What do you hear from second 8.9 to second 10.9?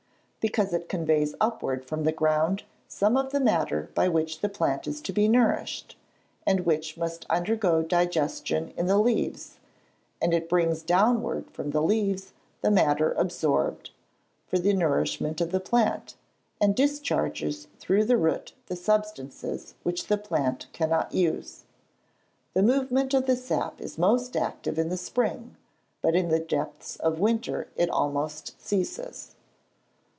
leaves; and it brings